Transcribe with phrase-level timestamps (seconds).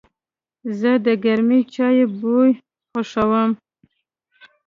[0.79, 2.51] زه د گرمې چای بوی
[2.91, 3.51] خوښوم.